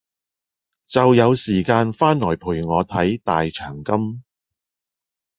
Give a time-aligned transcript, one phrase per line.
[0.87, 4.23] 就有時間翻來陪我睇大長今